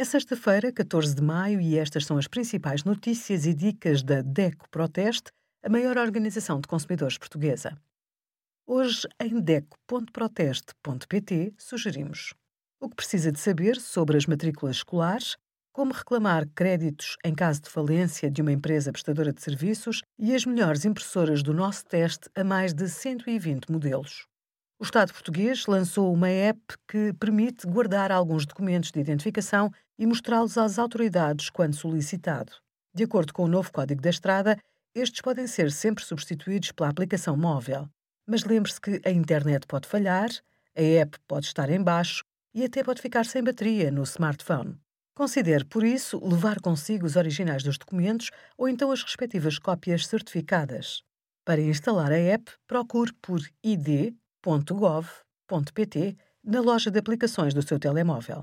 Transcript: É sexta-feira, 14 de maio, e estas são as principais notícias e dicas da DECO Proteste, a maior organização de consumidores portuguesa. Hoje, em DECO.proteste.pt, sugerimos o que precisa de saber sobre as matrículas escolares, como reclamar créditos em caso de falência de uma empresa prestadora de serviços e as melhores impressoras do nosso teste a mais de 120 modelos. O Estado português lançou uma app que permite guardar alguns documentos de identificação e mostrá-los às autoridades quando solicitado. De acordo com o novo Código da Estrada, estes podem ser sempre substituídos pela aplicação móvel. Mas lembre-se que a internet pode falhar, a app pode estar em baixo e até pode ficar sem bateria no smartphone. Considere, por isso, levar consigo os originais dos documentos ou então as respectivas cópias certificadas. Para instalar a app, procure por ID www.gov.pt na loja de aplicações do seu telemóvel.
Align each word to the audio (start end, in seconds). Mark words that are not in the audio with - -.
É 0.00 0.04
sexta-feira, 0.04 0.70
14 0.70 1.12
de 1.12 1.20
maio, 1.20 1.60
e 1.60 1.76
estas 1.76 2.06
são 2.06 2.16
as 2.16 2.28
principais 2.28 2.84
notícias 2.84 3.44
e 3.46 3.52
dicas 3.52 4.00
da 4.00 4.22
DECO 4.22 4.70
Proteste, 4.70 5.32
a 5.60 5.68
maior 5.68 5.98
organização 5.98 6.60
de 6.60 6.68
consumidores 6.68 7.18
portuguesa. 7.18 7.76
Hoje, 8.64 9.08
em 9.18 9.40
DECO.proteste.pt, 9.40 11.52
sugerimos 11.58 12.32
o 12.80 12.88
que 12.88 12.94
precisa 12.94 13.32
de 13.32 13.40
saber 13.40 13.80
sobre 13.80 14.16
as 14.16 14.24
matrículas 14.24 14.76
escolares, 14.76 15.36
como 15.72 15.92
reclamar 15.92 16.48
créditos 16.54 17.16
em 17.24 17.34
caso 17.34 17.62
de 17.62 17.68
falência 17.68 18.30
de 18.30 18.40
uma 18.40 18.52
empresa 18.52 18.92
prestadora 18.92 19.32
de 19.32 19.42
serviços 19.42 20.04
e 20.16 20.32
as 20.32 20.46
melhores 20.46 20.84
impressoras 20.84 21.42
do 21.42 21.52
nosso 21.52 21.84
teste 21.84 22.30
a 22.36 22.44
mais 22.44 22.72
de 22.72 22.88
120 22.88 23.68
modelos. 23.68 24.28
O 24.80 24.84
Estado 24.84 25.12
português 25.12 25.66
lançou 25.66 26.14
uma 26.14 26.28
app 26.28 26.60
que 26.86 27.12
permite 27.14 27.66
guardar 27.66 28.12
alguns 28.12 28.46
documentos 28.46 28.92
de 28.92 29.00
identificação 29.00 29.72
e 29.98 30.06
mostrá-los 30.06 30.56
às 30.56 30.78
autoridades 30.78 31.50
quando 31.50 31.74
solicitado. 31.74 32.52
De 32.94 33.04
acordo 33.04 33.32
com 33.32 33.44
o 33.44 33.48
novo 33.48 33.72
Código 33.72 34.00
da 34.00 34.10
Estrada, 34.10 34.56
estes 34.94 35.20
podem 35.20 35.46
ser 35.46 35.70
sempre 35.70 36.04
substituídos 36.04 36.72
pela 36.72 36.88
aplicação 36.88 37.36
móvel. 37.36 37.88
Mas 38.26 38.44
lembre-se 38.44 38.80
que 38.80 39.00
a 39.04 39.10
internet 39.10 39.66
pode 39.66 39.88
falhar, 39.88 40.30
a 40.76 40.82
app 40.82 41.18
pode 41.26 41.46
estar 41.46 41.70
em 41.70 41.82
baixo 41.82 42.22
e 42.54 42.64
até 42.64 42.82
pode 42.82 43.02
ficar 43.02 43.26
sem 43.26 43.42
bateria 43.42 43.90
no 43.90 44.02
smartphone. 44.02 44.78
Considere, 45.14 45.64
por 45.64 45.82
isso, 45.82 46.20
levar 46.24 46.60
consigo 46.60 47.04
os 47.04 47.16
originais 47.16 47.62
dos 47.62 47.76
documentos 47.76 48.30
ou 48.56 48.68
então 48.68 48.92
as 48.92 49.02
respectivas 49.02 49.58
cópias 49.58 50.06
certificadas. 50.06 51.02
Para 51.44 51.60
instalar 51.60 52.12
a 52.12 52.18
app, 52.18 52.52
procure 52.66 53.12
por 53.20 53.40
ID 53.64 54.14
www.gov.pt 54.42 56.16
na 56.44 56.60
loja 56.60 56.90
de 56.90 56.98
aplicações 56.98 57.52
do 57.52 57.62
seu 57.62 57.78
telemóvel. 57.78 58.42